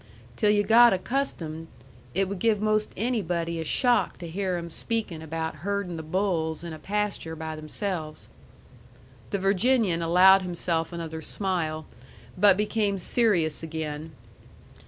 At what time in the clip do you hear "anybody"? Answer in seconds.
2.97-3.61